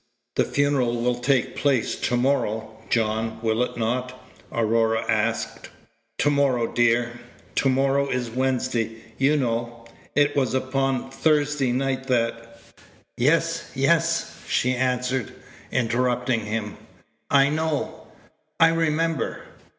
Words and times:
"The 0.35 0.45
funeral 0.45 0.99
will 0.99 1.19
take 1.19 1.55
place 1.55 1.95
to 1.95 2.17
morrow, 2.17 2.75
John, 2.89 3.39
will 3.43 3.61
it 3.61 3.77
not?" 3.77 4.19
Aurora 4.51 5.05
asked. 5.07 5.69
"To 6.17 6.31
morrow, 6.31 6.65
dear! 6.65 7.19
to 7.57 7.69
morrow 7.69 8.09
is 8.09 8.31
Wednesday, 8.31 8.93
you 9.19 9.37
know. 9.37 9.85
It 10.15 10.35
was 10.35 10.55
upon 10.55 11.11
Thursday 11.11 11.71
night 11.71 12.07
that" 12.07 12.57
"Yes, 13.15 13.69
yes," 13.75 14.41
she 14.47 14.73
answered, 14.73 15.33
interrupting 15.71 16.47
him, 16.47 16.77
"I 17.29 17.49
know 17.49 18.07
I 18.59 18.69
remember." 18.69 19.43